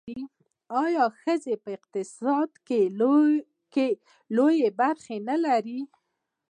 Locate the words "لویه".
4.37-4.69